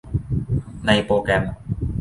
[0.85, 1.43] ในโปรแกรม